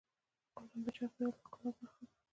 ګلان 0.53 0.79
د 0.85 0.87
چاپېریال 0.95 1.31
د 1.35 1.37
ښکلا 1.45 1.69
برخه 1.77 1.99
ده. 2.07 2.13